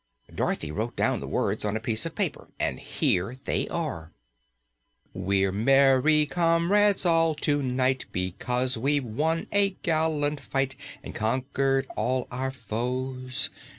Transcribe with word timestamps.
Dorothy 0.33 0.71
wrote 0.71 0.95
down 0.95 1.19
the 1.19 1.27
words 1.27 1.63
on 1.63 1.77
a 1.77 1.79
piece 1.79 2.07
of 2.07 2.15
paper, 2.15 2.49
and 2.59 2.79
here 2.79 3.37
they 3.45 3.67
are: 3.67 4.11
"We're 5.13 5.51
merry 5.51 6.25
comrades 6.25 7.05
all, 7.05 7.35
to 7.35 7.61
night, 7.61 8.05
Because 8.11 8.79
we've 8.79 9.05
won 9.05 9.45
a 9.51 9.77
gallant 9.83 10.39
fight 10.39 10.75
And 11.03 11.13
conquered 11.13 11.85
all 11.95 12.27
our 12.31 12.49
foes. 12.49 13.51